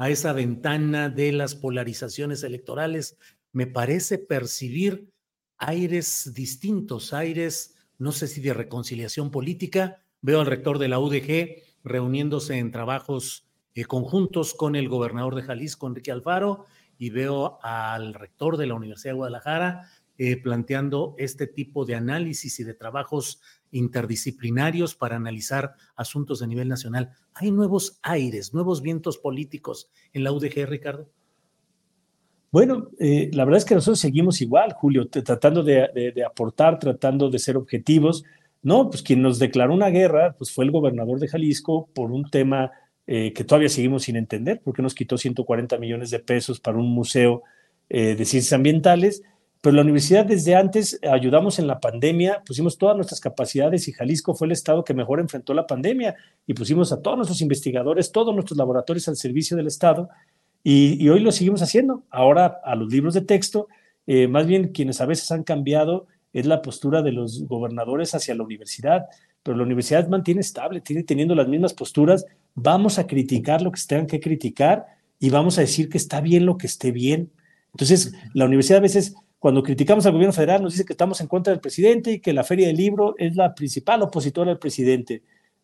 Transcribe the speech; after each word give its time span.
a 0.00 0.08
esa 0.08 0.32
ventana 0.32 1.10
de 1.10 1.30
las 1.30 1.54
polarizaciones 1.54 2.42
electorales, 2.42 3.18
me 3.52 3.66
parece 3.66 4.16
percibir 4.16 5.12
aires 5.58 6.32
distintos, 6.34 7.12
aires, 7.12 7.76
no 7.98 8.10
sé 8.10 8.26
si 8.26 8.40
de 8.40 8.54
reconciliación 8.54 9.30
política. 9.30 10.02
Veo 10.22 10.40
al 10.40 10.46
rector 10.46 10.78
de 10.78 10.88
la 10.88 10.98
UDG 10.98 11.62
reuniéndose 11.84 12.56
en 12.56 12.70
trabajos 12.70 13.46
eh, 13.74 13.84
conjuntos 13.84 14.54
con 14.54 14.74
el 14.74 14.88
gobernador 14.88 15.34
de 15.34 15.42
Jalisco, 15.42 15.86
Enrique 15.86 16.10
Alfaro, 16.10 16.64
y 16.96 17.10
veo 17.10 17.58
al 17.62 18.14
rector 18.14 18.56
de 18.56 18.68
la 18.68 18.76
Universidad 18.76 19.12
de 19.12 19.18
Guadalajara 19.18 19.90
eh, 20.22 20.36
planteando 20.36 21.14
este 21.16 21.46
tipo 21.46 21.86
de 21.86 21.94
análisis 21.94 22.60
y 22.60 22.64
de 22.64 22.74
trabajos 22.74 23.40
interdisciplinarios 23.70 24.94
para 24.94 25.16
analizar 25.16 25.72
asuntos 25.96 26.40
de 26.40 26.46
nivel 26.46 26.68
nacional. 26.68 27.12
¿Hay 27.32 27.50
nuevos 27.50 27.98
aires, 28.02 28.52
nuevos 28.52 28.82
vientos 28.82 29.16
políticos 29.16 29.88
en 30.12 30.24
la 30.24 30.32
UDG, 30.32 30.66
Ricardo? 30.68 31.08
Bueno, 32.52 32.90
eh, 32.98 33.30
la 33.32 33.46
verdad 33.46 33.60
es 33.60 33.64
que 33.64 33.74
nosotros 33.74 33.98
seguimos 33.98 34.42
igual, 34.42 34.74
Julio, 34.74 35.08
tratando 35.08 35.62
de, 35.62 36.12
aportar, 36.26 36.78
tratando 36.78 37.30
de 37.30 37.38
ser 37.38 37.56
objetivos. 37.56 38.22
No, 38.60 38.90
pues 38.90 39.02
quien 39.02 39.22
nos 39.22 39.38
declaró 39.38 39.72
una 39.72 39.88
guerra 39.88 40.34
pues 40.36 40.52
fue 40.52 40.66
el 40.66 40.70
gobernador 40.70 41.18
de 41.18 41.28
Jalisco 41.28 41.88
por 41.94 42.12
un 42.12 42.28
tema 42.28 42.72
eh, 43.06 43.32
que 43.32 43.44
todavía 43.44 43.70
seguimos 43.70 44.02
sin 44.02 44.16
entender, 44.16 44.60
porque 44.62 44.82
nos 44.82 44.94
quitó 44.94 45.16
140 45.16 45.78
millones 45.78 46.10
de 46.10 46.18
pesos 46.18 46.60
para 46.60 46.76
un 46.76 46.92
museo 46.92 47.42
de 47.88 48.24
ciencias 48.24 48.52
ambientales 48.52 49.24
pero 49.60 49.76
la 49.76 49.82
universidad 49.82 50.24
desde 50.24 50.54
antes 50.54 50.98
ayudamos 51.02 51.58
en 51.58 51.66
la 51.66 51.80
pandemia, 51.80 52.42
pusimos 52.46 52.78
todas 52.78 52.96
nuestras 52.96 53.20
capacidades 53.20 53.88
y 53.88 53.92
Jalisco 53.92 54.34
fue 54.34 54.46
el 54.46 54.52
estado 54.52 54.84
que 54.84 54.94
mejor 54.94 55.20
enfrentó 55.20 55.52
la 55.52 55.66
pandemia 55.66 56.16
y 56.46 56.54
pusimos 56.54 56.92
a 56.92 57.02
todos 57.02 57.18
nuestros 57.18 57.42
investigadores, 57.42 58.10
todos 58.10 58.34
nuestros 58.34 58.56
laboratorios 58.56 59.06
al 59.08 59.16
servicio 59.16 59.58
del 59.58 59.66
estado 59.66 60.08
y, 60.62 61.08
hoy 61.08 61.20
lo 61.20 61.32
seguimos 61.32 61.62
haciendo. 61.62 62.04
Ahora 62.10 62.60
a 62.64 62.74
los 62.74 62.90
libros 62.90 63.12
de 63.12 63.20
texto, 63.20 63.68
eh, 64.06 64.28
más 64.28 64.46
bien 64.46 64.68
quienes 64.68 65.00
a 65.02 65.06
veces 65.06 65.30
han 65.30 65.44
cambiado 65.44 66.06
es 66.32 66.46
la 66.46 66.62
postura 66.62 67.02
de 67.02 67.12
los 67.12 67.46
gobernadores 67.46 68.14
hacia 68.14 68.34
la 68.34 68.44
universidad, 68.44 69.06
pero 69.42 69.56
la 69.56 69.64
universidad 69.64 70.08
mantiene 70.08 70.40
estable, 70.40 70.80
tiene 70.80 71.02
teniendo 71.02 71.34
las 71.34 71.48
mismas 71.48 71.74
posturas. 71.74 72.24
Vamos 72.54 72.98
a 72.98 73.06
criticar 73.06 73.60
lo 73.60 73.72
que 73.72 73.80
tengan 73.86 74.06
que 74.06 74.20
criticar 74.20 74.86
y 75.18 75.28
vamos 75.28 75.58
a 75.58 75.62
decir 75.62 75.90
que 75.90 75.98
está 75.98 76.20
bien 76.20 76.46
lo 76.46 76.56
que 76.56 76.66
esté 76.66 76.92
bien. 76.92 77.30
Entonces, 77.72 78.14
la 78.32 78.46
universidad 78.46 78.78
a 78.78 78.82
veces 78.82 79.14
cuando 79.40 79.62
criticamos 79.62 80.04
al 80.04 80.12
gobierno 80.12 80.34
federal 80.34 80.62
nos 80.62 80.74
dice 80.74 80.84
que 80.84 80.92
estamos 80.92 81.20
en 81.22 81.26
contra 81.26 81.50
del 81.50 81.60
presidente 81.60 82.12
y 82.12 82.20
que 82.20 82.34
la 82.34 82.44
Feria 82.44 82.66
del 82.66 82.76
Libro 82.76 83.14
es 83.16 83.34
la 83.36 83.54
principal 83.54 84.02
opositora 84.02 84.50
al 84.52 84.58
presidente. 84.58 85.22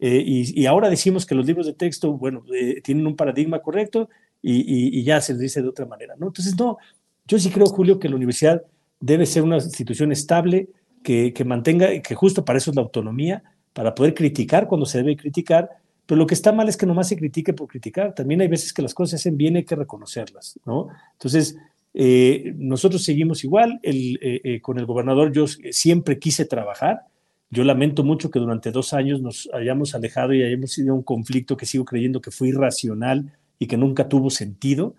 Eh, 0.00 0.22
y, 0.24 0.64
ahora 0.64 0.88
decimos 0.88 1.26
que 1.26 1.34
los 1.34 1.44
libros 1.44 1.66
de 1.66 1.74
texto, 1.74 2.12
bueno, 2.12 2.44
eh, 2.54 2.80
tienen 2.82 3.06
un 3.06 3.14
paradigma 3.14 3.60
correcto 3.60 4.08
y, 4.40 5.02
ya 5.02 5.20
se 5.20 5.36
dice 5.36 5.60
de 5.60 5.68
otra 5.68 5.84
manera, 5.84 6.14
¿no? 6.16 6.28
Entonces, 6.28 6.56
no, 6.58 6.78
yo 7.26 7.38
sí 7.38 7.50
creo, 7.50 7.66
Julio, 7.66 7.98
que 7.98 8.08
la 8.08 8.16
universidad 8.16 8.62
debe 9.00 9.26
ser 9.26 9.42
una 9.42 9.56
institución 9.56 10.12
estable, 10.12 10.70
que, 11.02 11.34
que 11.34 11.44
mantenga, 11.44 12.00
que 12.00 12.14
justo 12.14 12.46
para 12.46 12.56
eso 12.56 12.70
es 12.70 12.76
la 12.76 12.82
autonomía, 12.82 13.42
para 13.74 13.94
poder 13.94 14.14
criticar 14.14 14.66
cuando 14.66 14.86
se 14.86 14.98
debe 14.98 15.14
criticar, 15.14 15.68
pero 16.06 16.18
lo 16.18 16.26
que 16.26 16.34
está 16.34 16.52
mal 16.52 16.70
es 16.70 16.78
que 16.78 16.86
nomás 16.86 17.08
se 17.08 17.18
critique 17.18 17.52
por 17.52 17.68
criticar. 17.68 18.14
También 18.14 18.40
hay 18.40 18.48
veces 18.48 18.72
que 18.72 18.80
las 18.80 18.94
cosas 18.94 19.10
se 19.10 19.16
hacen 19.16 19.36
bien 19.36 19.54
y 19.54 19.58
hay 19.58 19.64
que 19.64 19.76
reconocerlas, 19.76 20.58
¿no? 20.64 20.88
Entonces, 21.12 21.58
eh, 22.00 22.54
nosotros 22.56 23.02
seguimos 23.02 23.42
igual, 23.42 23.80
el, 23.82 24.20
eh, 24.22 24.40
eh, 24.44 24.60
con 24.60 24.78
el 24.78 24.86
gobernador 24.86 25.32
yo 25.32 25.48
siempre 25.48 26.20
quise 26.20 26.44
trabajar. 26.44 27.06
Yo 27.50 27.64
lamento 27.64 28.04
mucho 28.04 28.30
que 28.30 28.38
durante 28.38 28.70
dos 28.70 28.92
años 28.92 29.20
nos 29.20 29.50
hayamos 29.52 29.96
alejado 29.96 30.32
y 30.32 30.44
hayamos 30.44 30.70
sido 30.70 30.94
un 30.94 31.02
conflicto 31.02 31.56
que 31.56 31.66
sigo 31.66 31.84
creyendo 31.84 32.20
que 32.20 32.30
fue 32.30 32.50
irracional 32.50 33.32
y 33.58 33.66
que 33.66 33.76
nunca 33.76 34.08
tuvo 34.08 34.30
sentido. 34.30 34.94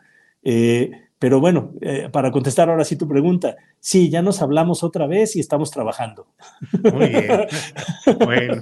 pero 1.19 1.39
bueno, 1.39 1.73
para 2.11 2.31
contestar 2.31 2.69
ahora 2.69 2.83
sí 2.83 2.97
tu 2.97 3.07
pregunta, 3.07 3.55
sí, 3.79 4.09
ya 4.09 4.21
nos 4.21 4.41
hablamos 4.41 4.83
otra 4.83 5.07
vez 5.07 5.37
y 5.37 5.39
estamos 5.39 5.71
trabajando. 5.71 6.27
Muy 6.93 7.07
bien. 7.07 7.47
bueno. 8.25 8.61